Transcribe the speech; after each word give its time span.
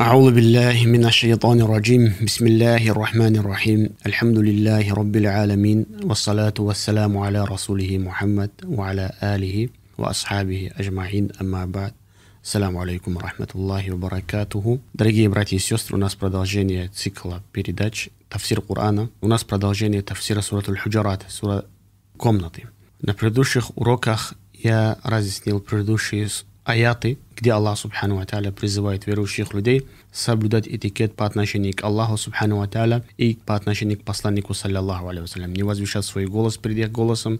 أعوذ 0.00 0.34
بالله 0.34 0.86
من 0.86 1.04
الشيطان 1.04 1.60
الرجيم 1.60 2.14
بسم 2.22 2.46
الله 2.46 2.88
الرحمن 2.88 3.36
الرحيم 3.36 3.90
الحمد 4.06 4.38
لله 4.38 4.94
رب 4.94 5.16
العالمين 5.16 5.86
والصلاة 6.04 6.54
والسلام 6.58 7.16
على 7.18 7.44
رسوله 7.44 7.98
محمد 7.98 8.50
وعلى 8.64 9.12
آله 9.22 9.68
وأصحابه 9.98 10.70
أجمعين 10.78 11.28
أما 11.40 11.64
بعد 11.66 11.92
Саляму 12.46 12.80
алейкум 12.80 13.18
рахматуллахи 13.18 13.90
ва 13.90 13.96
баракатуху. 13.96 14.80
Дорогие 14.94 15.28
братья 15.28 15.56
и 15.56 15.58
сестры, 15.58 15.96
у 15.96 15.98
нас 15.98 16.14
продолжение 16.14 16.86
цикла 16.94 17.42
передач 17.52 18.08
Тавсир 18.28 18.60
Корана. 18.60 19.10
У 19.20 19.26
нас 19.26 19.42
продолжение 19.42 20.00
Тавсира 20.00 20.42
Суратуль 20.42 20.78
Худжарат, 20.78 21.26
сура 21.28 21.64
комнаты. 22.16 22.68
На 23.00 23.14
предыдущих 23.14 23.76
уроках 23.76 24.34
я 24.52 24.96
разъяснил 25.02 25.58
предыдущие 25.58 26.28
аяты, 26.64 27.18
где 27.41 27.53
Аллах 27.53 27.77
Субхану 27.77 28.17
Ва 28.17 28.51
призывает 28.51 29.07
верующих 29.07 29.53
людей 29.53 29.87
соблюдать 30.13 30.67
этикет 30.67 31.15
по 31.15 31.25
отношению 31.25 31.75
к 31.75 31.83
Аллаху 31.83 32.15
Субхану 32.15 32.57
Ва 32.57 33.03
и 33.17 33.33
по 33.33 33.55
отношению 33.55 33.97
к 33.97 34.03
посланнику, 34.03 34.53
саллиллаху 34.53 35.09
алейhi 35.09 35.47
Не 35.47 35.63
возвещать 35.63 36.05
свой 36.05 36.27
голос 36.27 36.57
перед 36.57 36.77
их 36.77 36.91
голосом, 36.91 37.39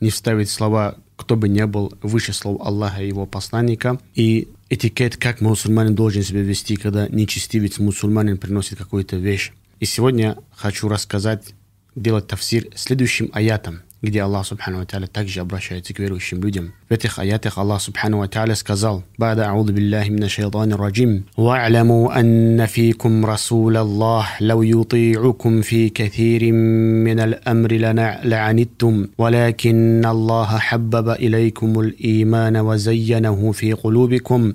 не 0.00 0.10
вставить 0.10 0.48
слова, 0.48 0.96
кто 1.16 1.36
бы 1.36 1.48
ни 1.50 1.62
был, 1.64 1.92
выше 2.02 2.32
слов 2.32 2.62
Аллаха 2.62 3.02
и 3.02 3.08
его 3.08 3.26
посланника. 3.26 4.00
И 4.14 4.48
этикет, 4.70 5.18
как 5.18 5.42
мусульманин 5.42 5.94
должен 5.94 6.22
себя 6.22 6.40
вести, 6.40 6.76
когда 6.76 7.06
нечестивец 7.08 7.78
мусульманин 7.78 8.38
приносит 8.38 8.78
какую-то 8.78 9.16
вещь. 9.16 9.52
И 9.80 9.84
сегодня 9.84 10.38
хочу 10.56 10.88
рассказать, 10.88 11.54
делать 11.94 12.26
тавсир 12.26 12.68
следующим 12.74 13.28
аятом, 13.34 13.82
где 14.01 14.21
Аллах 14.21 14.45
Субхану 14.45 14.79
Ва 14.79 14.85
также 14.85 15.39
обращается 15.39 15.93
к 15.93 15.99
верующим 15.99 16.41
людям. 16.41 16.73
В 16.87 16.93
этих 16.93 17.17
аятах 17.19 17.57
Аллах 17.57 17.81
Субхану 17.81 18.19
Ва 18.19 18.55
сказал, 18.55 19.03
«Бада 19.17 19.49
ауду 19.49 19.73
биллахи 19.73 20.09
мина 20.09 20.29
шайтани 20.29 20.73
раджим, 20.73 21.25
ва'ламу 21.35 22.09
анна 22.11 22.67
фикум 22.67 23.25
расул 23.25 23.75
Аллах, 23.75 24.39
лау 24.39 24.61
юти'укум 24.61 25.63
фи 25.63 25.89
каthирим 25.89 26.55
мин 26.55 27.19
аль-амри 27.19 27.79
ла'аниттум, 27.79 29.09
ولكن 29.17 30.05
الله 30.05 30.57
حبب 30.57 31.09
إليكم 31.09 31.79
الإيمان 31.79 32.57
وزينه 32.57 33.51
في 33.51 33.73
قلوبكم 33.73 34.53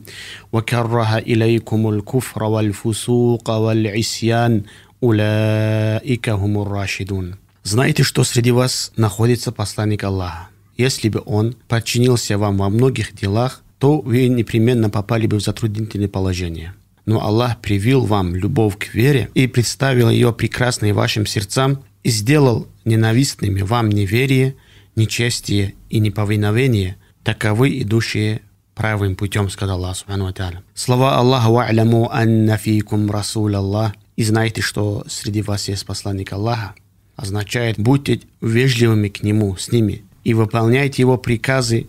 وكره 0.53 1.19
إليكم 1.19 1.89
الكفر 1.89 2.43
والفسوق 2.43 3.51
والعصيان 3.51 4.63
أولئك 5.03 6.29
هم 6.29 6.63
الراشدون 6.63 7.35
Знаете, 7.68 8.04
что 8.04 8.24
среди 8.24 8.52
вас 8.52 8.94
находится 8.96 9.52
посланник 9.52 10.06
Аллаха. 10.06 10.48
Если 10.78 11.10
бы 11.10 11.22
он 11.26 11.54
подчинился 11.68 12.38
вам 12.38 12.56
во 12.60 12.70
многих 12.70 13.14
делах, 13.14 13.62
то 13.78 14.00
вы 14.00 14.30
непременно 14.30 14.90
попали 14.90 15.28
бы 15.28 15.36
в 15.36 15.44
затруднительное 15.44 16.08
положение. 16.08 16.76
Но 17.06 17.22
Аллах 17.22 17.60
привил 17.60 18.06
вам 18.06 18.36
любовь 18.36 18.78
к 18.78 18.94
вере 18.94 19.30
и 19.34 19.48
представил 19.48 20.10
ее 20.10 20.32
прекрасной 20.32 20.94
вашим 20.94 21.26
сердцам 21.26 21.84
и 22.04 22.10
сделал 22.10 22.70
ненавистными 22.86 23.62
вам 23.64 23.90
неверие, 23.90 24.56
нечестие 24.96 25.74
и 25.90 26.00
неповиновение, 26.00 26.96
таковы 27.26 27.82
идущие 27.82 28.44
правым 28.76 29.18
путем, 29.18 29.50
сказал 29.50 29.84
Аллах 29.84 29.98
Слова 30.74 31.18
Аллаха 31.18 31.50
«Ва'ляму 31.50 32.08
анна 32.14 32.56
фикум 32.56 33.12
Расул 33.12 33.54
Аллах» 33.54 33.92
и 34.16 34.24
знайте, 34.24 34.62
что 34.62 35.04
среди 35.10 35.42
вас 35.42 35.68
есть 35.68 35.86
посланник 35.86 36.32
Аллаха, 36.32 36.74
означает 37.18 37.78
«будьте 37.78 38.22
вежливыми 38.40 39.10
к 39.10 39.24
Нему, 39.24 39.58
с 39.58 39.72
ними, 39.72 40.04
и 40.24 40.34
выполняйте 40.34 41.02
Его 41.02 41.18
приказы, 41.18 41.88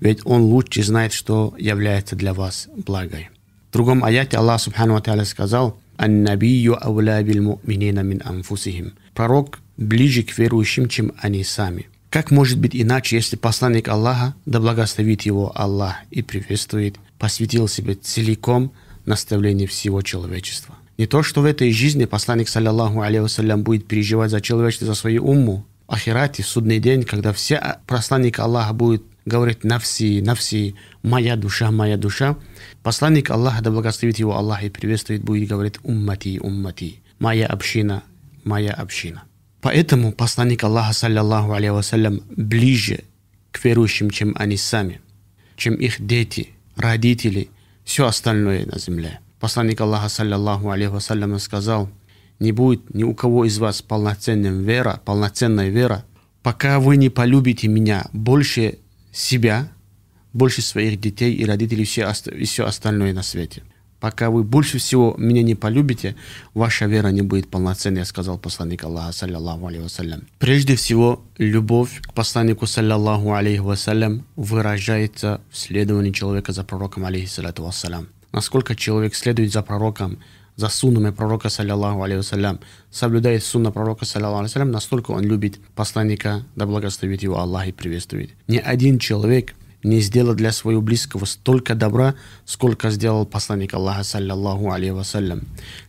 ведь 0.00 0.20
Он 0.24 0.42
лучше 0.42 0.82
знает, 0.82 1.12
что 1.12 1.54
является 1.58 2.16
для 2.16 2.34
вас 2.34 2.68
благой». 2.74 3.30
В 3.70 3.72
другом 3.72 4.02
аяте 4.02 4.36
Аллах 4.36 4.60
Субхану 4.60 4.94
Ва 4.94 5.24
сказал 5.24 5.78
«Ан-набию 5.96 6.76
ауля 6.84 7.22
бил 7.22 7.42
му'минина 7.42 8.00
мин 8.00 8.20
анфусихим». 8.24 8.94
Пророк 9.14 9.60
ближе 9.76 10.22
к 10.22 10.36
верующим, 10.36 10.88
чем 10.88 11.12
они 11.18 11.44
сами. 11.44 11.86
Как 12.10 12.30
может 12.30 12.58
быть 12.58 12.74
иначе, 12.74 13.16
если 13.16 13.36
посланник 13.36 13.88
Аллаха, 13.88 14.34
да 14.44 14.60
благословит 14.60 15.22
его 15.22 15.52
Аллах 15.54 15.96
и 16.10 16.22
приветствует, 16.22 16.96
посвятил 17.18 17.68
себе 17.68 17.94
целиком 17.94 18.72
наставлению 19.06 19.68
всего 19.68 20.02
человечества? 20.02 20.76
Не 21.02 21.08
то, 21.08 21.24
что 21.24 21.40
в 21.40 21.46
этой 21.46 21.72
жизни 21.72 22.04
посланник, 22.04 22.48
саллиллаху 22.48 23.02
алейhi 23.02 23.56
будет 23.56 23.88
переживать 23.88 24.30
за 24.30 24.40
человечество, 24.40 24.86
за 24.86 24.94
свою 24.94 25.26
умму. 25.26 25.66
Ахирате, 25.88 26.44
судный 26.44 26.78
день, 26.78 27.02
когда 27.02 27.32
все 27.32 27.80
посланник 27.88 28.38
Аллаха 28.38 28.72
будет 28.72 29.02
говорить 29.24 29.64
«навси, 29.64 30.22
навси, 30.22 30.76
моя 31.02 31.34
душа, 31.34 31.72
моя 31.72 31.96
душа», 31.96 32.36
посланник 32.84 33.30
Аллаха, 33.30 33.64
да 33.64 33.72
благословит 33.72 34.20
его 34.20 34.36
Аллах 34.36 34.62
и 34.62 34.70
приветствует, 34.70 35.24
будет 35.24 35.48
говорить 35.48 35.74
«уммати, 35.82 36.38
уммати», 36.38 37.00
«моя 37.18 37.48
община, 37.48 38.04
моя 38.44 38.70
община». 38.72 39.24
Поэтому 39.60 40.12
посланник 40.12 40.62
Аллаха, 40.62 40.92
саллиллаху 40.92 41.52
алейhi 41.52 42.22
ближе 42.36 43.00
к 43.50 43.64
верующим, 43.64 44.10
чем 44.10 44.36
они 44.38 44.56
сами, 44.56 45.00
чем 45.56 45.74
их 45.74 45.96
дети, 46.06 46.50
родители, 46.76 47.48
все 47.84 48.06
остальное 48.06 48.66
на 48.66 48.78
земле. 48.78 49.18
Посланник 49.42 49.80
Аллаха, 49.80 50.08
саллиллаху 50.08 50.70
алейхи 50.70 50.92
вассалям, 50.92 51.36
сказал, 51.40 51.90
не 52.38 52.52
будет 52.52 52.94
ни 52.94 53.02
у 53.02 53.12
кого 53.12 53.44
из 53.44 53.58
вас 53.58 53.82
полноценной 53.82 54.62
вера, 54.62 55.00
полноценной 55.04 55.68
вера, 55.68 56.04
пока 56.44 56.78
вы 56.78 56.96
не 56.96 57.08
полюбите 57.08 57.66
меня 57.66 58.06
больше 58.12 58.78
себя, 59.10 59.68
больше 60.32 60.62
своих 60.62 61.00
детей 61.00 61.34
и 61.34 61.44
родителей 61.44 61.84
все, 61.84 62.12
все 62.44 62.66
остальное 62.66 63.12
на 63.12 63.24
свете. 63.24 63.64
Пока 63.98 64.30
вы 64.30 64.44
больше 64.44 64.78
всего 64.78 65.16
меня 65.18 65.42
не 65.42 65.56
полюбите, 65.56 66.14
ваша 66.54 66.86
вера 66.86 67.08
не 67.08 67.22
будет 67.22 67.50
полноценной, 67.50 68.06
сказал 68.06 68.38
посланник 68.38 68.84
Аллаха, 68.84 69.10
саллиллаху 69.10 69.66
алейхи 69.66 69.82
вассалям. 69.82 70.22
Прежде 70.38 70.76
всего, 70.76 71.24
любовь 71.38 72.00
к 72.00 72.14
посланнику, 72.14 72.66
саллиллаху 72.66 73.32
алейхи 73.32 73.58
вассалям, 73.58 74.24
выражается 74.36 75.40
в 75.50 75.58
следовании 75.58 76.12
человека 76.12 76.52
за 76.52 76.62
пророком, 76.62 77.06
алейхиссалату 77.06 77.64
вассалям 77.64 78.06
насколько 78.32 78.74
человек 78.74 79.14
следует 79.14 79.52
за 79.52 79.62
пророком, 79.62 80.18
за 80.56 80.68
суннами 80.68 81.10
пророка, 81.10 81.48
саллиллаху 81.48 82.02
алейhi 82.02 82.60
соблюдает 82.90 83.44
сунна 83.44 83.70
пророка, 83.70 84.04
саллиллаху 84.04 84.44
алейhi 84.44 84.64
настолько 84.64 85.12
он 85.12 85.24
любит 85.24 85.58
посланника, 85.74 86.42
да 86.56 86.66
благословит 86.66 87.22
его 87.22 87.38
Аллах 87.38 87.68
и 87.68 87.72
приветствует. 87.72 88.30
Ни 88.48 88.58
один 88.58 88.98
человек 88.98 89.54
не 89.82 90.00
сделал 90.00 90.34
для 90.34 90.52
своего 90.52 90.80
близкого 90.80 91.24
столько 91.24 91.74
добра, 91.74 92.14
сколько 92.44 92.90
сделал 92.90 93.26
посланник 93.26 93.74
Аллаха, 93.74 94.04
саллиллаху 94.04 94.70
алейhi 94.70 95.44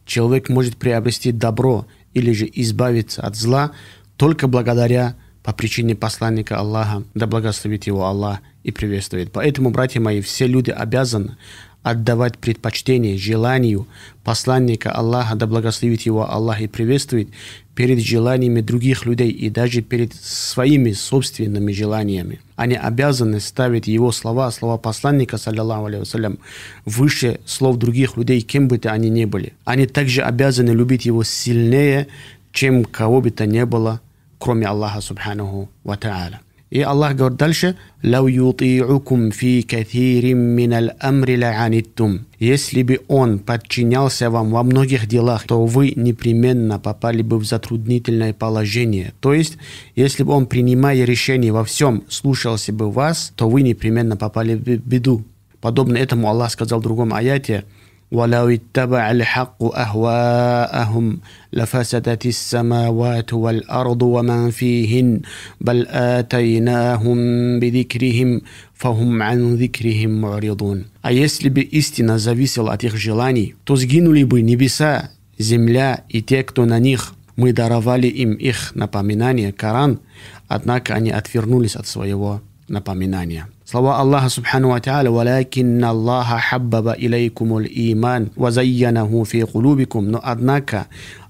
Человек 0.06 0.50
может 0.50 0.78
приобрести 0.78 1.32
добро 1.32 1.86
или 2.14 2.32
же 2.32 2.50
избавиться 2.54 3.22
от 3.22 3.36
зла 3.36 3.72
только 4.18 4.48
благодаря 4.48 5.16
по 5.44 5.52
причине 5.52 5.96
посланника 5.96 6.58
Аллаха, 6.58 7.04
да 7.14 7.28
благословит 7.28 7.86
его 7.86 8.06
Аллах 8.06 8.40
и 8.64 8.72
приветствует. 8.72 9.32
Поэтому, 9.34 9.72
братья 9.72 10.00
мои, 10.00 10.22
все 10.22 10.48
люди 10.48 10.72
обязаны 10.72 11.36
отдавать 11.84 12.38
предпочтение 12.38 13.18
желанию 13.18 13.88
посланника 14.24 14.92
Аллаха, 14.92 15.36
да 15.36 15.46
благословит 15.46 16.02
его 16.02 16.30
Аллах 16.30 16.62
и 16.62 16.68
приветствует, 16.68 17.30
перед 17.76 18.00
желаниями 18.00 18.62
других 18.62 19.06
людей 19.06 19.30
и 19.30 19.50
даже 19.50 19.82
перед 19.82 20.14
своими 20.14 20.94
собственными 20.94 21.72
желаниями. 21.72 22.40
Они 22.56 22.76
обязаны 22.76 23.40
ставить 23.40 23.88
его 23.88 24.12
слова, 24.12 24.52
слова 24.52 24.78
посланника, 24.78 25.38
саллиллаху 25.38 25.88
алейhi 25.88 26.40
выше 26.86 27.40
слов 27.46 27.78
других 27.78 28.16
людей, 28.16 28.42
кем 28.42 28.68
бы 28.68 28.78
то 28.78 28.92
они 28.92 29.10
ни 29.10 29.26
были. 29.26 29.54
Они 29.66 29.88
также 29.88 30.22
обязаны 30.22 30.70
любить 30.72 31.06
его 31.06 31.24
сильнее, 31.24 32.08
чем 32.52 32.86
кого 32.86 33.22
бы 33.22 33.32
то 33.32 33.46
ни 33.46 33.64
было, 33.64 34.02
кроме 34.40 34.68
Аллаха, 34.68 35.02
субханаху 35.02 35.70
ва 35.84 35.98
та'аля. 35.98 36.40
И 36.74 36.82
Аллах 36.82 37.16
говорит 37.16 37.38
дальше, 37.38 37.76
«Лау 38.02 38.28
юти'укум 38.28 39.30
фи 39.30 39.62
катирим 39.62 40.40
минал 40.40 40.90
амри 41.00 41.38
ла'аниттум». 41.38 42.22
Если 42.40 42.82
бы 42.82 43.00
он 43.08 43.38
подчинялся 43.38 44.32
вам 44.32 44.50
во 44.50 44.64
многих 44.64 45.06
делах, 45.06 45.44
то 45.44 45.68
вы 45.68 45.94
непременно 45.96 46.80
попали 46.80 47.22
бы 47.22 47.38
в 47.38 47.46
затруднительное 47.46 48.34
положение. 48.34 49.14
То 49.20 49.36
есть, 49.36 49.60
если 49.96 50.24
бы 50.24 50.34
он, 50.34 50.48
принимая 50.48 51.06
решение 51.06 51.54
во 51.54 51.64
всем, 51.64 52.06
слушался 52.10 52.74
бы 52.74 52.90
вас, 52.92 53.34
то 53.36 53.48
вы 53.48 53.62
непременно 53.62 54.18
попали 54.18 54.56
в 54.56 54.64
беду. 54.64 55.24
Подобно 55.62 55.96
этому 55.96 56.28
Аллах 56.28 56.52
сказал 56.52 56.80
в 56.80 56.84
другом 56.84 57.14
аяте– 57.14 57.66
ولو 58.13 58.49
اتبع 58.49 59.11
الحق 59.11 59.63
اهواءهم 59.63 61.19
لفسدت 61.53 62.27
السماوات 62.27 63.33
والارض 63.33 64.03
ومن 64.03 64.51
فيهن 64.51 65.21
بل 65.61 65.87
اتيناهم 65.89 67.19
بذكرهم 67.61 68.41
فهم 68.75 69.23
عن 69.23 69.55
ذكرهم 69.55 70.11
معرضون 70.21 70.85
А 71.03 71.13
если 71.13 71.49
бы 71.49 71.61
истина 71.61 72.19
зависела 72.19 72.73
от 72.73 72.85
их 72.85 72.97
желаний, 72.97 73.55
то 73.65 73.77
сгинули 73.77 74.25
бы 74.25 74.41
небеса, 74.43 75.11
земля 75.39 76.05
и 76.09 76.23
те, 76.23 76.43
кто 76.43 76.65
на 76.65 76.79
них. 76.79 77.15
Мы 77.37 77.53
даровали 77.53 78.09
им 78.09 78.33
их 78.35 78.75
напоминание, 78.75 79.53
Коран, 79.53 80.01
однако 80.49 80.95
они 80.95 81.11
отвернулись 81.11 81.77
от 81.77 81.87
своего 81.87 82.43
напоминания. 82.69 83.47
Слова 83.66 84.00
Аллаха 84.00 84.28
Субхану 84.28 84.70
Ва 84.70 84.80
Та'аля 84.80 85.10
«Валякинна 85.10 85.92
Аллаха 85.92 86.38
хаббаба 86.38 86.96
илейкумул 86.98 87.62
иман, 87.62 88.32
вазайянаху 88.36 89.24
фи 89.24 89.44
кулубикум». 89.44 90.12
Но 90.12 90.20
однако 90.22 90.88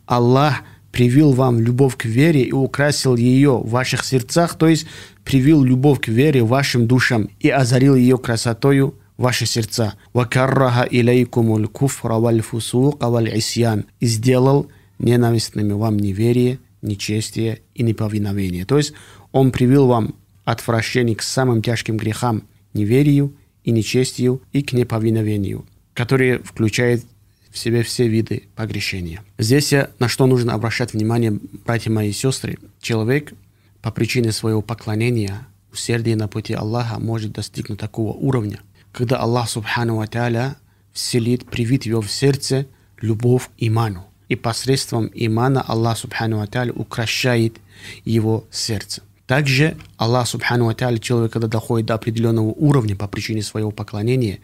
Аллах 0.07 0.63
привил 0.91 1.33
вам 1.33 1.59
любовь 1.59 1.95
к 1.95 2.06
вере 2.06 2.41
и 2.41 2.51
украсил 2.51 3.15
ее 3.15 3.57
в 3.57 3.69
ваших 3.69 4.03
сердцах, 4.03 4.56
то 4.56 4.68
есть 4.68 4.88
привил 5.24 5.63
любовь 5.63 6.01
к 6.01 6.07
вере 6.07 6.44
вашим 6.44 6.88
душам 6.88 7.30
и 7.39 7.50
озарил 7.50 7.94
ее 7.94 8.18
красотою 8.18 8.95
ваши 9.18 9.45
сердца. 9.45 9.94
«Вакарраха 10.12 10.88
илейкумул 10.89 11.68
куфра 11.68 12.15
валь 12.15 12.41
фусука 12.41 13.09
валь 13.09 13.38
исьян» 13.38 13.85
и 14.00 14.07
сделал 14.07 14.68
ненавистными 14.97 15.74
вам 15.74 15.97
неверие, 15.97 16.57
нечестие 16.81 17.62
и 17.75 17.83
неповиновение. 17.83 18.65
То 18.65 18.77
есть 18.77 18.94
Он 19.31 19.51
привил 19.51 19.85
вам 19.85 20.15
отвращение 20.45 21.16
к 21.16 21.22
самым 21.22 21.62
тяжким 21.62 21.98
грехам, 21.98 22.44
неверию 22.74 23.34
и 23.63 23.72
нечестию 23.72 24.42
и 24.51 24.62
к 24.62 24.74
неповиновению, 24.74 25.66
которые 25.94 26.40
включают 26.40 27.04
в 27.50 27.57
себе 27.57 27.84
все 27.84 28.07
виды 28.07 28.44
погрешения. 28.56 29.24
Здесь 29.38 29.74
на 30.00 30.07
что 30.07 30.25
нужно 30.25 30.54
обращать 30.54 30.94
внимание, 30.94 31.40
братья 31.66 31.92
мои 31.92 32.10
и 32.10 32.13
сестры. 32.13 32.57
Человек 32.81 33.34
по 33.81 33.92
причине 33.92 34.31
своего 34.31 34.62
поклонения, 34.62 35.45
усердия 35.72 36.16
на 36.16 36.28
пути 36.28 36.54
Аллаха 36.54 37.00
может 37.00 37.34
достигнуть 37.34 37.80
такого 37.80 38.13
уровня, 38.13 38.60
когда 38.92 39.18
Аллах 39.18 39.50
Субхану 39.50 39.98
Ва 39.98 40.56
вселит, 40.94 41.45
привит 41.45 41.86
его 41.86 42.01
в 42.01 42.12
сердце 42.12 42.66
любовь 43.01 43.48
к 43.48 43.51
иману. 43.57 44.06
И 44.30 44.36
посредством 44.36 45.12
имана 45.13 45.62
Аллах 45.62 45.98
Субхану 45.98 46.40
Ва 46.40 46.72
укращает 46.74 47.57
его 48.04 48.45
сердце. 48.50 49.04
Также 49.28 49.78
Аллах 49.98 50.28
Субхану 50.28 50.66
Ва 50.66 50.75
человек, 51.00 51.31
когда 51.31 51.48
доходит 51.48 51.88
до 51.88 51.94
определенного 51.94 52.48
уровня 52.48 52.96
по 52.96 53.08
причине 53.08 53.42
своего 53.42 53.72
поклонения, 53.72 54.40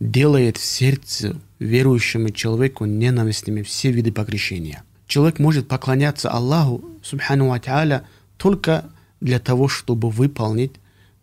делает 0.00 0.56
в 0.56 0.64
сердце 0.64 1.36
верующему 1.58 2.30
человеку 2.30 2.86
ненавистными 2.86 3.62
все 3.62 3.90
виды 3.90 4.12
погрешения. 4.12 4.82
Человек 5.06 5.38
может 5.38 5.68
поклоняться 5.68 6.30
Аллаху 6.30 6.84
Субхану 7.02 7.48
Ва 7.48 8.04
только 8.38 8.86
для 9.20 9.38
того, 9.38 9.68
чтобы 9.68 10.10
выполнить 10.10 10.72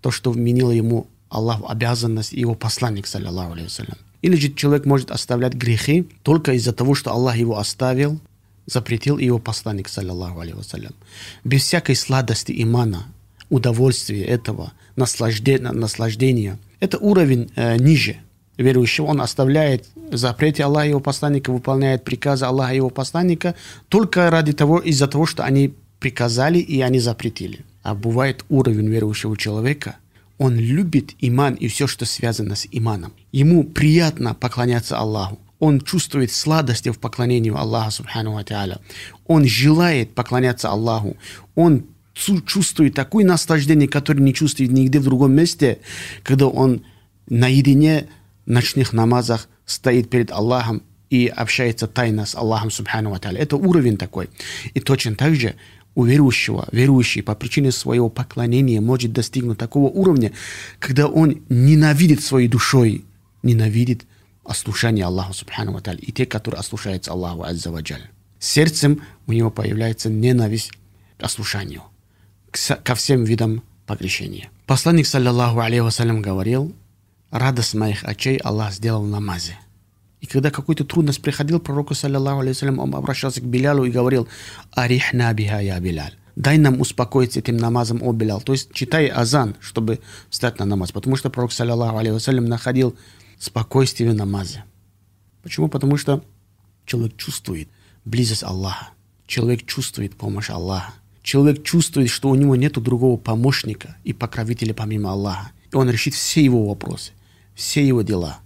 то, 0.02 0.12
что 0.12 0.32
вменило 0.32 0.72
ему 0.72 1.08
Аллах 1.30 1.62
обязанность 1.68 2.34
и 2.34 2.40
его 2.40 2.56
посланник, 2.56 3.08
саллиллаху 3.08 3.54
алейхи 3.54 3.84
Или 4.22 4.36
же 4.36 4.54
человек 4.54 4.86
может 4.86 5.12
оставлять 5.12 5.54
грехи 5.54 6.08
только 6.24 6.54
из-за 6.54 6.74
того, 6.74 6.94
что 6.94 7.12
Аллах 7.12 7.36
его 7.36 7.58
оставил, 7.58 8.20
запретил 8.66 9.18
его 9.18 9.40
посланник, 9.40 9.90
саллиллаху 9.90 10.42
вассалям. 10.56 10.94
Без 11.44 11.64
всякой 11.64 11.96
сладости 11.96 12.54
имана, 12.62 13.06
удовольствия 13.50 14.24
этого, 14.24 14.74
наслаждения, 14.96 15.72
наслаждения. 15.72 16.60
Это 16.80 16.98
уровень 16.98 17.52
э, 17.56 17.78
ниже 17.78 18.18
верующего. 18.58 19.06
Он 19.08 19.22
оставляет 19.22 19.88
запреты 20.12 20.64
Аллаха 20.64 20.88
и 20.88 20.90
его 20.90 21.00
посланника, 21.00 21.52
выполняет 21.52 22.04
приказы 22.04 22.46
Аллаха 22.46 22.74
и 22.74 22.78
его 22.78 22.90
посланника 22.90 23.56
только 23.90 24.30
ради 24.30 24.54
того, 24.54 24.80
из-за 24.80 25.08
того, 25.08 25.26
что 25.26 25.44
они 25.44 25.74
приказали 26.00 26.60
и 26.60 26.82
они 26.82 27.00
запретили. 27.00 27.66
А 27.84 27.96
бывает 27.96 28.46
уровень 28.50 28.88
верующего 28.88 29.38
человека, 29.38 29.98
он 30.38 30.56
любит 30.56 31.12
иман 31.20 31.54
и 31.54 31.68
все, 31.68 31.88
что 31.88 32.06
связано 32.06 32.56
с 32.56 32.68
иманом. 32.72 33.14
Ему 33.32 33.64
приятно 33.64 34.34
поклоняться 34.34 34.98
Аллаху 34.98 35.38
он 35.62 35.80
чувствует 35.80 36.32
сладости 36.32 36.90
в 36.90 36.98
поклонении 36.98 37.56
Аллаха 37.56 37.92
Субхану 37.92 38.38
Он 39.28 39.46
желает 39.46 40.16
поклоняться 40.16 40.70
Аллаху. 40.70 41.18
Он 41.54 41.86
чувствует 42.16 42.96
такое 42.96 43.24
наслаждение, 43.24 43.88
которое 43.88 44.22
не 44.22 44.34
чувствует 44.34 44.72
нигде 44.72 45.00
в 45.00 45.04
другом 45.04 45.34
месте, 45.34 45.78
когда 46.24 46.48
он 46.48 46.84
наедине 47.30 48.08
в 48.48 48.50
ночных 48.50 48.92
намазах 48.92 49.48
стоит 49.68 50.10
перед 50.10 50.32
Аллахом 50.32 50.82
и 51.12 51.28
общается 51.28 51.86
тайно 51.86 52.26
с 52.26 52.34
Аллахом 52.34 52.72
Субхану 52.72 53.16
Это 53.16 53.56
уровень 53.56 53.98
такой. 53.98 54.32
И 54.74 54.80
точно 54.80 55.16
так 55.16 55.36
же 55.36 55.54
у 55.94 56.06
верующего, 56.06 56.68
верующий 56.72 57.22
по 57.22 57.36
причине 57.36 57.72
своего 57.72 58.10
поклонения 58.10 58.82
может 58.82 59.14
достигнуть 59.14 59.60
такого 59.60 59.92
уровня, 59.92 60.32
когда 60.80 61.06
он 61.06 61.44
ненавидит 61.50 62.24
своей 62.24 62.48
душой, 62.48 63.06
ненавидит 63.44 64.06
ослушание 64.44 65.06
Аллаху 65.06 65.34
Субхану 65.34 65.74
Ва 65.74 65.82
и 65.94 66.12
те, 66.12 66.26
которые 66.26 66.60
ослушаются 66.60 67.12
Аллаху 67.12 67.44
Азза 67.44 67.72
Ваджаль. 67.72 68.10
Сердцем 68.40 69.04
у 69.28 69.34
него 69.34 69.52
появляется 69.52 70.10
ненависть 70.10 70.72
к 71.18 71.24
ослушанию, 71.24 71.84
ко 72.84 72.96
всем 72.96 73.24
видам 73.24 73.64
погрешения. 73.86 74.50
Посланник, 74.66 75.06
саллиллаху 75.06 75.60
алейхи 75.60 75.82
вассалям, 75.82 76.22
говорил, 76.22 76.74
радость 77.30 77.74
моих 77.76 78.04
очей 78.04 78.38
Аллах 78.38 78.74
сделал 78.74 79.04
в 79.04 79.08
намазе. 79.08 79.58
И 80.22 80.28
когда 80.28 80.50
какую-то 80.50 80.86
трудность 80.86 81.22
приходил 81.22 81.60
пророку, 81.60 81.94
саллиллаху 81.94 82.40
алейхи 82.40 82.66
он 82.66 82.96
обращался 82.96 83.42
к 83.42 83.44
Билялу 83.44 83.84
и 83.86 83.92
говорил, 83.92 84.28
арихна 84.72 85.34
биха 85.34 85.60
я 85.60 85.80
Биляль. 85.80 86.16
Дай 86.36 86.58
нам 86.58 86.80
успокоиться 86.80 87.40
этим 87.40 87.58
намазом, 87.58 88.02
о 88.02 88.14
Билял. 88.14 88.42
То 88.42 88.54
есть 88.54 88.74
читай 88.74 89.08
азан, 89.08 89.56
чтобы 89.60 90.00
встать 90.30 90.58
на 90.60 90.66
намаз. 90.66 90.92
Потому 90.92 91.16
что 91.16 91.30
пророк, 91.30 91.52
саллиллаху 91.52 91.98
алейхи 91.98 92.14
вассалям, 92.14 92.46
находил 92.46 92.96
спокойствие 93.42 94.12
в 94.12 94.16
намазе. 94.16 94.64
Почему? 95.42 95.68
Потому 95.68 95.98
что 95.98 96.24
человек 96.86 97.18
чувствует 97.18 97.68
близость 98.06 98.44
Аллаха. 98.44 98.90
Человек 99.26 99.66
чувствует 99.66 100.16
помощь 100.16 100.52
Аллаха. 100.52 100.94
Человек 101.24 101.64
чувствует, 101.64 102.10
что 102.10 102.30
у 102.30 102.36
него 102.36 102.56
нет 102.56 102.74
другого 102.74 103.18
помощника 103.18 103.96
и 104.04 104.14
покровителя 104.14 104.76
помимо 104.76 105.12
Аллаха. 105.12 105.52
И 105.72 105.76
он 105.76 105.90
решит 105.90 106.14
все 106.14 106.44
его 106.44 106.68
вопросы, 106.68 107.14
все 107.56 107.86
его 107.86 108.04
дела. 108.04 108.40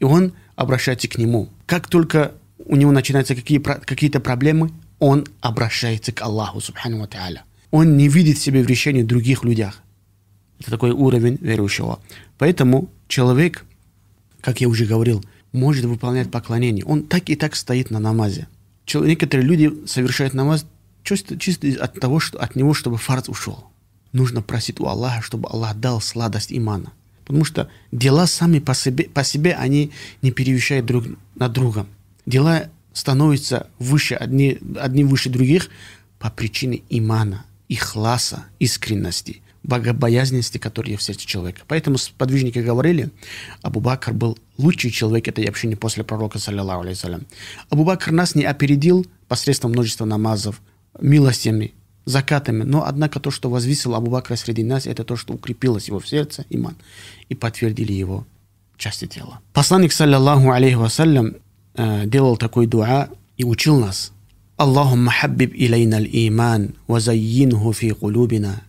И 0.00 0.04
он 0.04 0.32
обращается 0.56 1.08
к 1.08 1.18
нему. 1.18 1.50
Как 1.66 1.88
только 1.88 2.32
у 2.64 2.76
него 2.76 2.90
начинаются 2.90 3.34
какие, 3.34 3.58
какие-то 3.58 4.20
проблемы, 4.20 4.70
он 4.98 5.26
обращается 5.40 6.12
к 6.12 6.22
Аллаху, 6.22 6.60
субхану 6.60 7.00
ва 7.00 7.08
Он 7.70 7.96
не 7.98 8.08
видит 8.08 8.38
себе 8.38 8.62
в 8.62 8.66
решении 8.66 9.02
других 9.02 9.44
людях. 9.44 9.82
Это 10.58 10.70
такой 10.70 10.92
уровень 10.92 11.38
верующего. 11.40 12.00
Поэтому 12.38 12.88
человек 13.08 13.64
как 14.42 14.60
я 14.60 14.68
уже 14.68 14.84
говорил, 14.84 15.24
может 15.52 15.84
выполнять 15.86 16.30
поклонение. 16.30 16.84
Он 16.84 17.04
так 17.04 17.30
и 17.30 17.36
так 17.36 17.54
стоит 17.56 17.90
на 17.90 18.00
намазе. 18.00 18.48
Некоторые 18.92 19.46
люди 19.46 19.72
совершают 19.86 20.34
намаз 20.34 20.66
чисто, 21.04 21.38
чисто 21.38 21.68
от 21.80 21.98
того, 21.98 22.20
что 22.20 22.38
от 22.38 22.56
него, 22.56 22.74
чтобы 22.74 22.98
фарз 22.98 23.28
ушел. 23.28 23.64
Нужно 24.12 24.42
просить 24.42 24.80
у 24.80 24.86
Аллаха, 24.86 25.22
чтобы 25.22 25.48
Аллах 25.48 25.76
дал 25.76 26.00
сладость 26.00 26.52
имана. 26.52 26.92
Потому 27.24 27.44
что 27.44 27.70
дела 27.92 28.26
сами 28.26 28.58
по 28.58 28.74
себе, 28.74 29.04
по 29.04 29.24
себе 29.24 29.54
они 29.54 29.92
не 30.20 30.32
перевещают 30.32 30.84
друг 30.84 31.04
над 31.36 31.52
другом. 31.52 31.86
Дела 32.26 32.64
становятся 32.92 33.68
выше, 33.78 34.16
одни, 34.16 34.58
одни 34.78 35.04
выше 35.04 35.30
других 35.30 35.68
по 36.18 36.30
причине 36.30 36.82
имана, 36.90 37.46
ихласа, 37.68 38.46
искренности 38.58 39.41
богобоязненности, 39.62 40.58
которые 40.58 40.96
в 40.96 41.02
сердце 41.02 41.26
человека. 41.26 41.62
Поэтому 41.68 41.96
подвижники 42.18 42.58
говорили, 42.58 43.10
Абу 43.62 43.80
Бакр 43.80 44.12
был 44.12 44.38
лучший 44.58 44.90
человек 44.90 45.28
этой 45.28 45.44
общины 45.44 45.76
после 45.76 46.04
пророка, 46.04 46.38
саллиллаху 46.38 46.82
алейхиссалям. 46.82 47.26
Абу 47.70 47.84
Бакр 47.84 48.10
нас 48.10 48.34
не 48.34 48.44
опередил 48.44 49.06
посредством 49.28 49.72
множества 49.72 50.04
намазов, 50.04 50.60
милостями, 51.00 51.74
закатами, 52.04 52.64
но 52.64 52.84
однако 52.84 53.20
то, 53.20 53.30
что 53.30 53.48
возвисило 53.50 53.96
Абу 53.96 54.10
Бакра 54.10 54.36
среди 54.36 54.64
нас, 54.64 54.86
это 54.86 55.04
то, 55.04 55.16
что 55.16 55.34
укрепилось 55.34 55.88
его 55.88 56.00
в 56.00 56.08
сердце, 56.08 56.44
иман, 56.50 56.76
и 57.28 57.34
подтвердили 57.34 57.92
его 57.92 58.26
части 58.76 59.06
тела. 59.06 59.40
Посланник, 59.52 59.92
саллиллаху 59.92 60.50
алейхи 60.50 60.74
вассалям, 60.74 61.36
э, 61.74 62.06
делал 62.06 62.36
такой 62.36 62.66
дуа 62.66 63.08
и 63.36 63.44
учил 63.44 63.78
нас. 63.78 64.12
Аллахумма 64.56 65.12
хаббиб 65.12 65.52
илейна 65.54 66.00
al-иман, 66.00 66.74
ва 66.86 67.00
заййинху 67.00 67.72
фи 67.72 67.92
кулубина, 67.92 68.62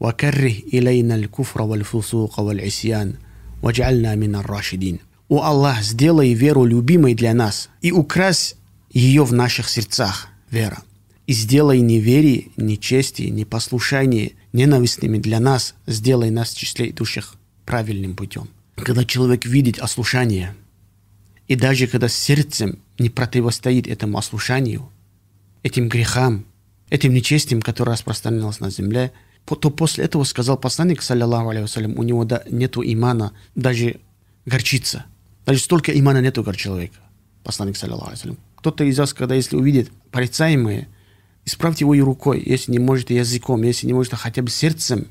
وكره 0.00 0.56
إلينا 0.72 1.14
الكفر 1.14 1.62
والفسوق 1.62 2.40
والعصيان 2.40 3.14
واجعلنا 3.62 4.14
من 4.14 4.34
الراشدين. 4.34 4.98
О 5.28 5.42
Аллах, 5.44 5.82
сделай 5.82 6.32
веру 6.34 6.64
любимой 6.64 7.14
для 7.14 7.34
нас 7.34 7.68
и 7.82 7.92
укрась 7.92 8.56
ее 8.90 9.24
в 9.24 9.32
наших 9.32 9.68
сердцах, 9.68 10.26
вера. 10.50 10.82
И 11.28 11.32
сделай 11.32 11.80
неверие, 11.80 12.48
нечестие, 12.56 13.30
непослушание 13.30 14.32
ненавистными 14.52 15.18
для 15.18 15.38
нас, 15.38 15.74
сделай 15.86 16.30
нас 16.30 16.50
в 16.50 16.58
числе 16.58 16.90
идущих 16.90 17.36
правильным 17.64 18.16
путем. 18.16 18.48
Когда 18.74 19.04
человек 19.04 19.44
видит 19.46 19.78
ослушание, 19.78 20.56
и 21.46 21.54
даже 21.54 21.86
когда 21.86 22.08
сердцем 22.08 22.80
не 22.98 23.10
противостоит 23.10 23.86
этому 23.86 24.18
ослушанию, 24.18 24.90
этим 25.62 25.88
грехам, 25.88 26.44
этим 26.88 27.14
нечестием, 27.14 27.62
которое 27.62 27.92
распространилось 27.92 28.58
на 28.58 28.70
земле – 28.70 29.22
то 29.45 29.69
после 29.69 30.05
этого 30.05 30.23
сказал 30.23 30.57
посланник, 30.57 31.03
саллиллаху 31.03 31.51
алейhi 31.51 31.93
у 31.95 32.03
него 32.03 32.25
да, 32.25 32.43
нету 32.49 32.81
имана, 32.83 33.33
даже 33.53 34.01
горчица. 34.45 35.05
Даже 35.45 35.59
столько 35.59 35.97
имана 35.97 36.19
нету 36.19 36.41
у 36.41 36.53
человека. 36.53 36.97
Посланник, 37.43 37.77
саллиллаху 37.77 38.11
алейhi 38.11 38.37
Кто-то 38.55 38.83
из 38.83 38.97
вас, 38.97 39.13
когда 39.13 39.35
если 39.35 39.55
увидит 39.55 39.91
порицаемые, 40.11 40.87
исправьте 41.45 41.83
его 41.83 41.93
и 41.93 42.01
рукой, 42.01 42.41
если 42.43 42.71
не 42.71 42.79
может 42.79 43.11
языком, 43.11 43.61
если 43.61 43.85
не 43.85 43.93
может 43.93 44.15
хотя 44.15 44.41
бы 44.41 44.49
сердцем, 44.49 45.07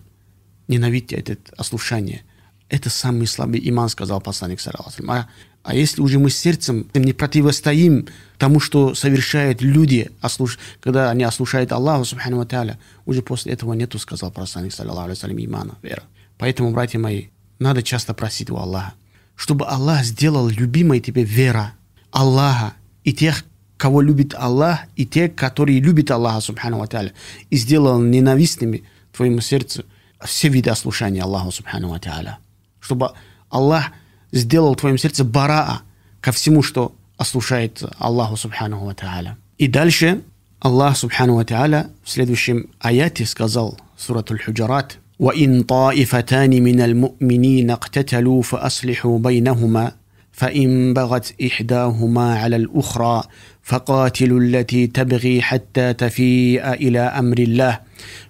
ненавидьте 0.66 1.14
это 1.16 1.36
ослушание. 1.56 2.24
это 2.68 2.90
самый 2.90 3.26
слабый 3.26 3.60
иман, 3.68 3.88
сказал 3.88 4.20
посланник 4.20 4.60
Сараласалам. 4.60 5.10
А, 5.10 5.28
а 5.64 5.74
если 5.74 6.02
уже 6.02 6.18
мы 6.18 6.28
сердцем 6.28 6.86
не 6.92 7.14
противостоим 7.14 8.06
тому, 8.36 8.60
что 8.60 8.94
совершают 8.94 9.62
люди, 9.62 10.10
ослуш... 10.20 10.58
когда 10.80 11.10
они 11.10 11.24
ослушают 11.24 11.72
Аллаха, 11.72 12.04
субхану 12.04 12.36
ва 12.36 12.78
уже 13.06 13.22
после 13.22 13.54
этого 13.54 13.72
нету, 13.72 13.98
сказал 13.98 14.30
посланник, 14.30 14.74
саллиллаху 14.74 15.12
имана, 15.12 15.76
вера. 15.80 16.02
Поэтому, 16.36 16.70
братья 16.72 16.98
мои, 16.98 17.28
надо 17.58 17.82
часто 17.82 18.12
просить 18.12 18.50
у 18.50 18.56
Аллаха, 18.56 18.92
чтобы 19.36 19.66
Аллах 19.66 20.04
сделал 20.04 20.48
любимой 20.48 21.00
тебе 21.00 21.24
вера 21.24 21.72
Аллаха 22.10 22.74
и 23.02 23.14
тех, 23.14 23.42
кого 23.78 24.02
любит 24.02 24.34
Аллах, 24.34 24.80
и 24.96 25.06
тех, 25.06 25.34
которые 25.34 25.80
любят 25.80 26.10
Аллаха, 26.10 26.42
субхану 26.42 26.78
ва 26.78 26.88
и 27.48 27.56
сделал 27.56 27.98
ненавистными 28.02 28.84
твоему 29.14 29.40
сердцу 29.40 29.86
все 30.22 30.48
виды 30.48 30.68
ослушания 30.68 31.22
Аллаху, 31.22 31.52
субхану 31.52 31.88
ва 31.88 32.38
Чтобы 32.80 33.12
Аллах 33.48 33.92
сделал 34.33 34.73
в 34.73 34.77
твоем 34.77 34.97
сердце 34.97 35.23
бараа 35.23 35.81
ко 36.21 36.31
всему, 36.31 36.61
что 36.61 36.95
ослушает 37.17 37.83
Аллаху, 37.97 38.37
субхану 38.37 38.85
ва 38.85 38.95
И 39.57 39.67
дальше 39.67 40.21
Аллах, 40.59 40.97
субхану 40.97 41.35
ва 41.35 41.45
в 42.03 42.09
следующем 42.09 42.69
аяте 42.79 43.25
сказал, 43.25 43.77
сурат 43.97 44.31
Аль-Худжарат, 44.31 44.97
وإن 45.19 45.63
طائفتان 45.63 46.63
من 46.63 46.81
المؤمنين 46.81 47.71
اقتتلوا 47.71 48.41
فأصلحوا 48.41 49.19
بينهما 49.19 49.91
فإن 50.33 50.93
بغت 50.93 51.33
إحداهما 51.45 52.39
على 52.39 52.55
الأخرى 52.55 53.23
فقاتلوا 53.63 54.39
التي 54.39 54.87
تبغي 54.87 55.41
حتى 55.41 55.93
تفيء 55.93 56.73
إلى 56.73 56.99
أمر 56.99 57.37
الله 57.37 57.79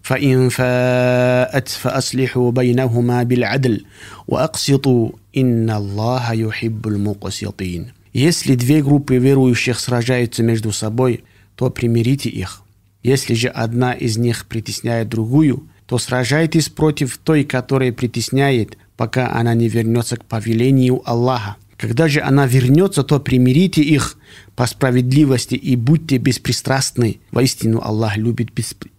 فإن 0.01 0.50
فاءت 0.50 1.69
فأصلحوا 1.69 2.51
بينهما 2.51 3.24
بالعدل 3.24 3.86
وأقسطوا 4.27 5.09
إن 5.38 5.69
الله 5.69 6.33
يحب 6.33 6.88
المقسطين 6.88 7.91
Если 8.12 8.55
две 8.55 8.81
группы 8.81 9.17
верующих 9.17 9.79
сражаются 9.79 10.41
между 10.41 10.71
собой, 10.71 11.24
то 11.55 11.69
примирите 11.69 12.27
их. 12.29 12.63
Если 13.03 13.36
же 13.36 13.50
одна 13.50 13.93
из 13.93 14.17
них 14.17 14.48
притесняет 14.48 15.09
другую, 15.09 15.67
то 15.86 16.00
сражайтесь 16.00 16.69
против 16.69 17.19
той, 17.19 17.43
которая 17.43 17.91
притесняет, 17.91 18.79
пока 18.98 19.31
она 19.31 19.53
не 19.53 19.69
вернется 19.69 20.17
к 20.17 20.25
повелению 20.25 21.03
Аллаха. 21.05 21.55
Когда 21.84 22.08
же 22.08 22.22
она 22.22 22.46
вернется, 22.46 23.02
то 23.02 23.20
примирите 23.20 23.82
их 23.82 24.16
по 24.56 24.66
справедливости 24.66 25.54
и 25.54 25.76
будьте 25.76 26.16
беспристрастны. 26.16 27.20
Воистину 27.30 27.82
Аллах 27.82 28.16
любит 28.16 28.48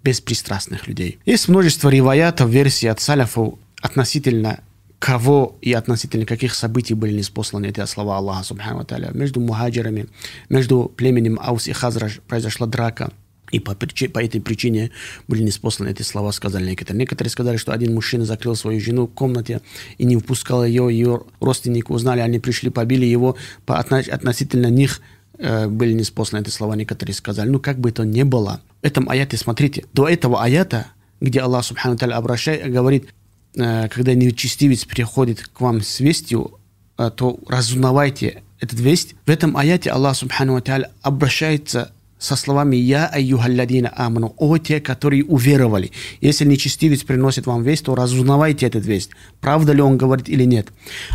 беспристрастных 0.04 0.88
людей. 0.88 1.18
Есть 1.26 1.48
множество 1.48 1.90
риваятов, 1.90 2.52
версий 2.52 2.86
от 2.86 3.02
саляфов 3.02 3.56
относительно 3.82 4.60
кого 5.00 5.58
и 5.62 5.74
относительно 5.74 6.28
каких 6.28 6.54
событий 6.54 6.94
были 6.94 7.18
неспосланы 7.18 7.66
эти 7.66 7.84
слова 7.88 8.18
Аллаха 8.18 8.44
Субхану 8.44 8.86
Между 9.14 9.40
мухаджирами, 9.40 10.06
между 10.50 10.84
племенем 10.96 11.40
Аус 11.42 11.68
и 11.68 11.74
Хазраж 11.74 12.20
произошла 12.28 12.68
драка– 12.68 13.12
и 13.56 13.60
по, 13.60 13.74
по 13.74 14.20
этой 14.20 14.42
причине 14.42 14.92
были 15.28 15.42
неспосланы 15.42 15.90
эти 15.90 16.02
слова, 16.02 16.32
сказали 16.32 16.70
некоторые. 16.70 17.00
Некоторые 17.00 17.32
сказали, 17.32 17.56
что 17.56 17.72
один 17.72 17.94
мужчина 17.94 18.26
закрыл 18.26 18.56
свою 18.56 18.82
жену 18.82 19.08
в 19.08 19.14
комнате 19.14 19.62
и 19.98 20.06
не 20.06 20.18
впускал 20.18 20.66
ее, 20.66 20.88
ее 20.90 21.24
родственники 21.40 21.90
узнали, 21.90 22.20
они 22.20 22.40
пришли, 22.40 22.70
побили 22.70 23.06
его, 23.06 23.38
по, 23.66 23.80
относительно 23.80 24.68
них 24.68 25.00
э, 25.38 25.68
были 25.68 25.94
неспосланы 25.94 26.42
эти 26.42 26.50
слова, 26.50 26.76
некоторые 26.76 27.16
сказали. 27.16 27.50
Ну, 27.50 27.60
как 27.60 27.80
бы 27.80 27.94
то 27.94 28.04
ни 28.04 28.24
было, 28.24 28.62
в 28.82 28.86
этом 28.86 29.10
аяте, 29.10 29.38
смотрите, 29.38 29.86
до 29.94 30.10
этого 30.10 30.44
аята, 30.44 30.88
где 31.22 31.40
Аллах 31.40 31.64
Субхану 31.64 31.98
Таля 31.98 32.16
обращает, 32.16 32.70
говорит, 32.70 33.08
э, 33.56 33.88
когда 33.88 34.14
нечестивец 34.14 34.84
приходит 34.84 35.48
к 35.48 35.62
вам 35.62 35.82
с 35.82 36.02
вестью, 36.02 36.60
э, 36.98 37.10
то 37.16 37.40
разузнавайте 37.48 38.44
этот 38.60 38.80
весть. 38.80 39.16
В 39.26 39.30
этом 39.30 39.56
аяте 39.56 39.92
Аллах 39.92 40.18
Субхану 40.18 40.60
Таля 40.62 40.92
обращается 41.02 41.94
со 42.18 42.36
словами 42.36 42.76
«Я 42.76 43.08
айюхалладина 43.08 43.92
аману» 43.96 44.34
«О 44.38 44.58
те, 44.58 44.80
которые 44.80 45.24
уверовали». 45.24 45.92
Если 46.22 46.46
нечестивец 46.46 47.04
приносит 47.04 47.46
вам 47.46 47.64
весть, 47.64 47.86
то 47.86 47.96
разузнавайте 47.96 48.66
этот 48.66 48.86
весть, 48.86 49.12
правда 49.42 49.74
ли 49.74 49.82
он 49.82 49.98
говорит 49.98 50.30
или 50.30 50.44
нет. 50.44 50.70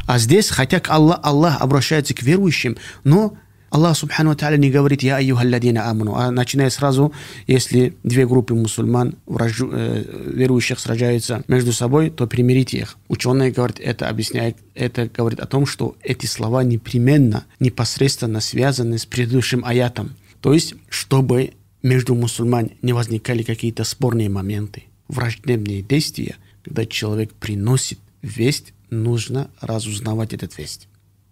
А 0.06 0.18
здесь, 0.18 0.50
хотя 0.50 0.80
Аллах, 0.88 1.20
Аллах 1.22 1.60
обращается 1.60 2.14
к 2.14 2.22
верующим, 2.22 2.76
но 3.04 3.36
Аллах 3.70 3.96
Субхану 3.96 4.34
Тааля 4.34 4.56
не 4.56 4.68
говорит 4.68 5.02
«Я 5.02 5.16
айюхалладина 5.16 5.88
аману», 5.88 6.16
а 6.16 6.32
начиная 6.32 6.70
сразу, 6.70 7.12
если 7.46 7.94
две 8.02 8.26
группы 8.26 8.52
мусульман, 8.54 9.14
вражу, 9.26 9.70
э, 9.72 10.04
верующих, 10.34 10.80
сражаются 10.80 11.44
между 11.46 11.72
собой, 11.72 12.10
то 12.10 12.26
примирите 12.26 12.78
их. 12.78 12.96
Ученые 13.06 13.52
говорят, 13.52 13.78
это 13.78 14.08
объясняет, 14.08 14.56
это 14.74 15.08
говорит 15.08 15.38
о 15.38 15.46
том, 15.46 15.66
что 15.66 15.94
эти 16.02 16.26
слова 16.26 16.64
непременно, 16.64 17.44
непосредственно 17.60 18.40
связаны 18.40 18.98
с 18.98 19.06
предыдущим 19.06 19.64
аятом. 19.64 20.16
То 20.40 20.52
есть, 20.52 20.74
чтобы 20.88 21.52
между 21.82 22.14
мусульман 22.14 22.70
не 22.82 22.92
возникали 22.92 23.42
какие-то 23.42 23.84
спорные 23.84 24.28
моменты, 24.28 24.84
враждебные 25.08 25.82
действия, 25.82 26.36
когда 26.64 26.86
человек 26.86 27.32
приносит 27.32 27.98
весть, 28.22 28.72
нужно 28.90 29.50
разузнавать 29.60 30.32
этот 30.32 30.56
весть. 30.58 30.88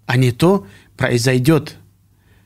А 0.07 0.17
не 0.17 0.33
то 0.33 0.67
произойдет 0.97 1.77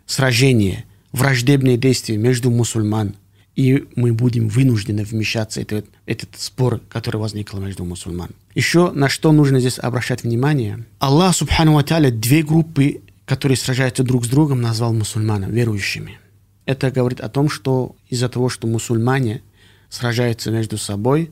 сражение, 0.07 0.85
враждебные 1.13 1.77
действия 1.77 2.17
между 2.17 2.51
мусульман, 2.51 3.15
и 3.55 3.85
мы 3.97 4.13
будем 4.15 4.49
вынуждены 4.49 5.05
вмешаться 5.05 5.61
в 5.61 5.63
этот, 5.65 5.87
этот 6.07 6.31
спор, 6.39 6.81
который 6.89 7.19
возник 7.19 7.53
между 7.53 7.85
мусульман. 7.85 8.31
Еще 8.55 8.91
на 8.93 9.09
что 9.09 9.31
нужно 9.33 9.61
здесь 9.61 9.79
обращать 9.79 10.23
внимание. 10.23 10.87
Аллах, 10.99 11.37
субхану 11.37 11.75
ва 11.75 11.85
две 12.11 12.43
группы, 12.43 13.03
которые 13.27 13.57
сражаются 13.57 14.03
друг 14.03 14.25
с 14.25 14.29
другом, 14.29 14.63
назвал 14.63 14.95
мусульманами, 14.95 15.53
верующими. 15.53 16.19
Это 16.65 16.91
говорит 16.91 17.21
о 17.21 17.29
том, 17.29 17.49
что 17.49 17.97
из-за 18.09 18.29
того, 18.29 18.49
что 18.49 18.67
мусульмане 18.67 19.43
сражаются 19.89 20.51
между 20.51 20.79
собой, 20.79 21.31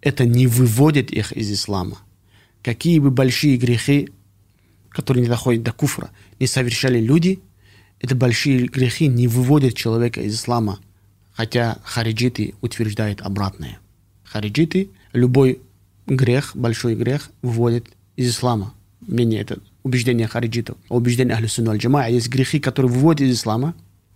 это 0.00 0.24
не 0.24 0.46
выводит 0.46 1.10
их 1.10 1.32
из 1.32 1.50
ислама. 1.52 1.98
Какие 2.62 2.98
бы 2.98 3.10
большие 3.10 3.56
грехи, 3.56 4.10
которые 4.88 5.22
не 5.22 5.28
доходят 5.28 5.62
до 5.62 5.72
куфра, 5.72 6.10
не 6.40 6.46
совершали 6.46 6.98
люди, 6.98 7.40
это 8.00 8.14
большие 8.14 8.66
грехи 8.66 9.06
не 9.06 9.28
выводят 9.28 9.74
человека 9.74 10.20
из 10.20 10.34
ислама. 10.34 10.78
Хотя 11.32 11.78
хариджиты 11.84 12.54
утверждают 12.60 13.20
обратное. 13.20 13.78
Хариджиты 14.24 14.90
любой 15.12 15.60
грех, 16.06 16.52
большой 16.54 16.96
грех, 16.96 17.30
выводит 17.42 17.86
из 18.16 18.30
ислама. 18.30 18.74
Мнение 19.00 19.40
это 19.40 19.58
убеждение 19.82 20.26
хариджитов. 20.26 20.76
А 20.88 20.94
убеждение 20.94 21.34
Ахлю 21.34 21.48
Сунна 21.48 21.72
Аль-Джамаа 21.72 22.08
есть 22.08 22.28
грехи, 22.28 22.60
которые 22.60 22.92
выводят 22.92 23.22
из 23.22 23.36
ислама, 23.36 23.74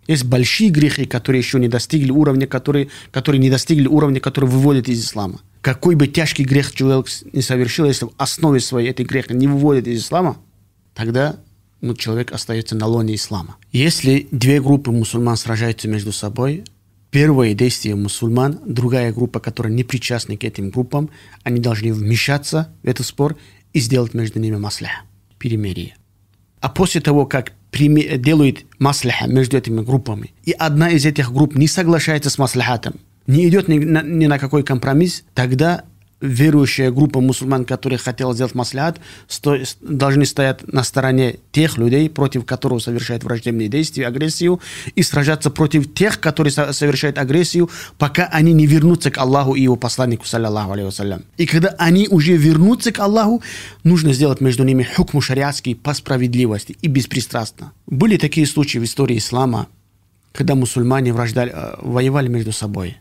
есть 0.09 0.25
большие 0.25 0.71
грехи, 0.71 1.05
которые 1.05 1.41
еще 1.41 1.61
не 1.61 1.69
достигли 1.69 2.11
уровня, 2.11 2.47
которые, 2.47 2.89
которые 3.13 3.41
не 3.41 3.51
достигли 3.51 3.87
уровня, 3.87 4.21
который 4.21 4.47
выводит 4.47 4.89
из 4.89 5.05
ислама. 5.05 5.41
Какой 5.61 5.95
бы 5.95 6.07
тяжкий 6.07 6.45
грех 6.45 6.75
человек 6.75 7.07
не 7.33 7.43
совершил, 7.43 7.85
если 7.85 8.07
в 8.07 8.13
основе 8.17 8.59
своей 8.59 8.91
этой 8.91 9.05
греха 9.05 9.35
не 9.35 9.47
выводит 9.47 9.87
из 9.87 10.03
ислама, 10.03 10.39
тогда 10.95 11.37
ну, 11.81 11.95
человек 11.95 12.33
остается 12.33 12.75
на 12.75 12.87
лоне 12.87 13.15
ислама. 13.15 13.57
Если 13.71 14.27
две 14.31 14.61
группы 14.61 14.91
мусульман 14.91 15.37
сражаются 15.37 15.89
между 15.89 16.13
собой, 16.13 16.65
первое 17.11 17.53
действие 17.53 17.95
мусульман, 17.95 18.61
другая 18.67 19.13
группа, 19.13 19.41
которая 19.41 19.73
не 19.73 19.85
причастна 19.85 20.37
к 20.37 20.45
этим 20.45 20.71
группам, 20.71 21.11
они 21.43 21.61
должны 21.61 21.93
вмешаться 21.93 22.73
в 22.83 22.89
этот 22.89 23.07
спор 23.07 23.37
и 23.75 23.81
сделать 23.81 24.15
между 24.15 24.41
ними 24.41 24.57
маслях, 24.57 25.05
перемирие. 25.39 25.97
А 26.61 26.69
после 26.69 27.01
того, 27.01 27.27
как 27.27 27.53
делает 27.73 28.65
маслиха 28.79 29.27
между 29.27 29.57
этими 29.57 29.83
группами, 29.83 30.33
и 30.45 30.53
одна 30.53 30.91
из 30.91 31.05
этих 31.07 31.33
групп 31.33 31.55
не 31.55 31.69
соглашается 31.69 32.31
с 32.31 32.39
маслихатом, 32.39 32.95
не 33.27 33.49
идет 33.49 33.69
ни 33.69 33.79
на, 33.79 34.03
ни 34.03 34.27
на 34.27 34.39
какой 34.39 34.63
компромисс, 34.63 35.25
тогда 35.35 35.85
верующая 36.21 36.91
группа 36.91 37.21
мусульман, 37.21 37.65
которые 37.65 37.99
хотела 37.99 38.35
сделать 38.35 38.55
маслихат, 38.55 39.01
сто, 39.29 39.57
должны 39.81 40.27
стоять 40.27 40.67
на 40.67 40.83
стороне 40.83 41.37
тех 41.53 41.79
людей, 41.79 42.11
против 42.11 42.45
которых 42.45 42.83
совершают 42.83 43.23
враждебные 43.25 43.69
действия, 43.69 44.07
агрессию, 44.07 44.61
и 44.95 45.03
сражаться 45.03 45.51
против 45.51 45.95
тех, 45.95 46.19
которые 46.21 46.53
совершают 46.53 47.19
агрессию, 47.19 47.71
пока 47.99 48.27
они 48.27 48.53
не 48.53 48.67
вернутся 48.67 49.11
к 49.11 49.19
Аллаху 49.19 49.55
и 49.55 49.63
его 49.63 49.77
посланнику, 49.77 50.27
саллиллаху 50.27 50.73
алейhi 50.73 51.23
И 51.37 51.47
когда 51.47 51.69
они 51.79 52.09
уже 52.09 52.37
вернутся 52.37 52.91
к 52.91 52.99
Аллаху, 52.99 53.43
нужно 53.85 54.13
сделать 54.13 54.41
между 54.41 54.65
ними 54.65 54.83
хукму 54.83 55.21
шариатский 55.21 55.77
по 55.77 55.95
справедливости 55.95 56.77
и 56.83 56.89
беспристрастно. 56.89 57.73
Были 57.87 58.17
такие 58.17 58.47
случаи 58.47 58.79
в 58.79 58.85
истории 58.85 59.19
ислама, 59.19 59.69
когда 60.33 60.55
мусульмане 60.55 61.13
враждали, 61.13 61.53
э, 61.55 61.75
воевали 61.81 62.29
между 62.29 62.53
собой. 62.53 62.97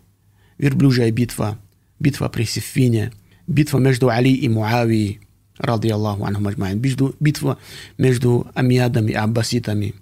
Верблюжья 0.58 1.12
битва– 1.12 1.58
битва 2.00 2.30
при 2.30 2.46
Сифине, 2.46 3.12
битва 3.48 3.80
между 3.80 4.10
Али 4.10 4.34
и 4.34 4.50
Муави, 4.50 5.20
ради 5.58 5.88
Аллаху 5.88 6.25
анхум 6.25 6.48
аджмаин, 6.48 6.80
битва 6.80 7.58
между 7.98 8.48
Амиадами 8.54 9.12
и 9.12 9.16
Аббаситами. 9.16 9.96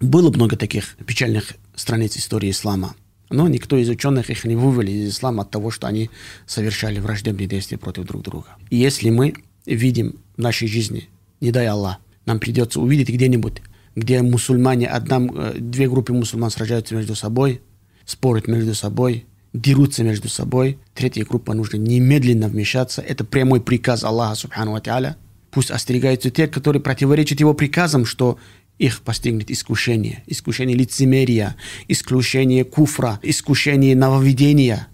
Было 0.00 0.30
много 0.30 0.56
таких 0.56 0.96
печальных 1.06 1.54
страниц 1.74 2.16
истории 2.16 2.50
ислама. 2.50 2.94
Но 3.28 3.48
никто 3.48 3.76
из 3.76 3.88
ученых 3.88 4.30
их 4.30 4.44
не 4.44 4.54
вывели 4.54 4.92
из 4.92 5.10
ислама 5.10 5.42
от 5.42 5.50
того, 5.50 5.70
что 5.70 5.86
они 5.86 6.10
совершали 6.46 7.00
враждебные 7.00 7.48
действия 7.48 7.76
против 7.76 8.04
друг 8.04 8.22
друга. 8.22 8.48
И 8.70 8.76
если 8.76 9.10
мы 9.10 9.34
видим 9.64 10.16
в 10.36 10.40
нашей 10.40 10.68
жизни, 10.68 11.08
не 11.40 11.50
дай 11.50 11.66
Аллах, 11.66 11.98
нам 12.24 12.38
придется 12.38 12.80
увидеть 12.80 13.08
где-нибудь, 13.08 13.62
где 13.96 14.22
мусульмане, 14.22 14.86
одна, 14.86 15.26
э, 15.34 15.54
две 15.58 15.88
группы 15.88 16.12
мусульман 16.12 16.50
сражаются 16.50 16.94
между 16.94 17.16
собой, 17.16 17.62
спорят 18.04 18.46
между 18.46 18.74
собой, 18.74 19.26
дерутся 19.60 20.04
между 20.04 20.28
собой. 20.28 20.78
Третья 20.94 21.24
группа 21.24 21.54
нужно 21.54 21.78
немедленно 21.78 22.48
вмешаться. 22.48 23.02
Это 23.02 23.24
прямой 23.24 23.60
приказ 23.60 24.04
Аллаха, 24.04 24.34
субхану 24.34 24.72
ва 24.72 25.16
Пусть 25.50 25.70
остерегаются 25.70 26.30
те, 26.30 26.46
которые 26.46 26.82
противоречат 26.82 27.40
его 27.40 27.54
приказам, 27.54 28.04
что 28.04 28.38
их 28.78 29.00
постигнет 29.00 29.50
искушение. 29.50 30.22
Искушение 30.26 30.76
лицемерия, 30.76 31.56
искушение 31.88 32.64
куфра, 32.64 33.18
искушение 33.22 33.96
нововведения, 33.96 34.88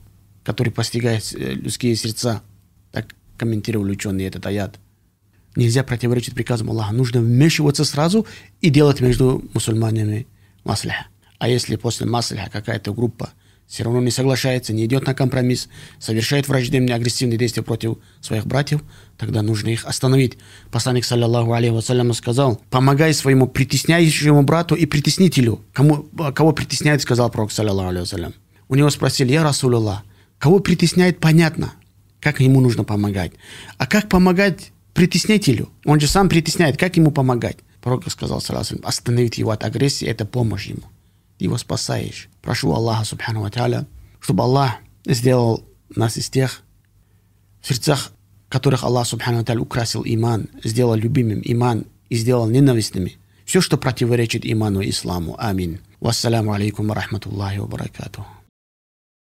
который 0.44 0.72
постигает 0.72 1.34
э, 1.34 1.54
людские 1.54 1.96
сердца. 1.96 2.42
Так 2.92 3.14
комментировали 3.36 3.92
ученые 3.92 4.28
этот 4.28 4.46
аят. 4.46 4.78
Нельзя 5.56 5.82
противоречить 5.82 6.34
приказам 6.34 6.70
Аллаха. 6.70 6.94
Нужно 6.94 7.20
вмешиваться 7.20 7.84
сразу 7.84 8.26
и 8.60 8.70
делать 8.70 9.00
между 9.00 9.44
мусульманами 9.52 10.28
маслиха. 10.62 11.06
А 11.38 11.48
если 11.48 11.74
после 11.74 12.06
маслиха 12.06 12.48
какая-то 12.50 12.94
группа 12.94 13.32
все 13.72 13.84
равно 13.84 14.02
не 14.02 14.10
соглашается, 14.10 14.74
не 14.74 14.84
идет 14.84 15.06
на 15.06 15.14
компромисс, 15.14 15.70
совершает 15.98 16.46
враждебные 16.46 16.94
агрессивные 16.94 17.38
действия 17.38 17.62
против 17.62 17.96
своих 18.20 18.46
братьев, 18.46 18.82
тогда 19.16 19.40
нужно 19.40 19.70
их 19.70 19.86
остановить. 19.86 20.36
Посланник, 20.70 21.06
саллиллаху 21.06 21.54
алейхи 21.54 21.72
вассалям, 21.72 22.12
сказал, 22.12 22.60
помогай 22.68 23.14
своему 23.14 23.46
притесняющему 23.46 24.42
брату 24.42 24.74
и 24.74 24.84
притеснителю. 24.84 25.64
Кому, 25.72 26.06
кого 26.34 26.52
притесняет, 26.52 27.00
сказал 27.00 27.30
пророк, 27.30 27.50
саллиллаху 27.50 27.88
алейхи 27.88 28.02
вассалям. 28.02 28.34
У 28.68 28.74
него 28.74 28.90
спросили, 28.90 29.32
я 29.32 29.42
Расулуллах, 29.42 30.02
кого 30.38 30.58
притесняет, 30.58 31.18
понятно, 31.18 31.72
как 32.20 32.40
ему 32.40 32.60
нужно 32.60 32.84
помогать. 32.84 33.32
А 33.78 33.86
как 33.86 34.10
помогать 34.10 34.70
притеснителю? 34.92 35.70
Он 35.86 35.98
же 35.98 36.08
сам 36.08 36.28
притесняет, 36.28 36.76
как 36.76 36.98
ему 36.98 37.10
помогать? 37.10 37.56
Пророк 37.80 38.06
сказал, 38.10 38.42
саллиллаху 38.42 38.86
остановить 38.86 39.38
его 39.38 39.50
от 39.50 39.64
агрессии, 39.64 40.06
это 40.06 40.26
помощь 40.26 40.66
ему 40.66 40.82
его 41.38 41.58
спасаешь. 41.58 42.28
Прошу 42.40 42.72
Аллаха, 42.72 43.04
субхану 43.04 43.42
ва 43.42 43.86
чтобы 44.20 44.42
Аллах 44.42 44.74
сделал 45.04 45.64
нас 45.94 46.16
из 46.16 46.30
тех, 46.30 46.62
сердцах 47.62 48.12
которых 48.48 48.84
Аллах, 48.84 49.06
субхану 49.06 49.44
ва 49.44 49.60
украсил 49.60 50.02
иман, 50.04 50.48
сделал 50.62 50.94
любимым 50.94 51.40
иман 51.44 51.86
и 52.08 52.16
сделал 52.16 52.48
ненавистными. 52.48 53.18
Все, 53.44 53.60
что 53.60 53.76
противоречит 53.76 54.42
иману 54.44 54.80
и 54.80 54.90
исламу. 54.90 55.36
Амин. 55.38 55.80
Вассаламу 56.00 56.52
алейкум 56.52 56.88
ва 56.88 56.94
рахматуллахи 56.94 57.58
ва 57.58 57.66
баракатуху. 57.66 58.41